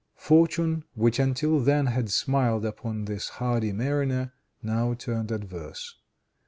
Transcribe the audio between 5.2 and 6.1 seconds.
adverse.